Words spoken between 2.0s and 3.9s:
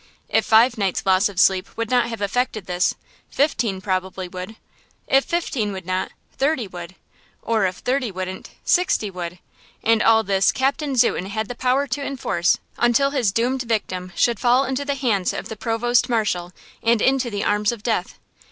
have effected this, fifteen